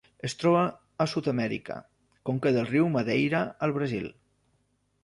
Es 0.27 0.35
troba 0.43 0.61
a 1.05 1.05
Sud-amèrica: 1.11 1.77
conca 2.31 2.55
del 2.57 2.67
riu 2.73 2.91
Madeira 2.99 3.45
al 3.69 3.79
Brasil. 3.79 4.13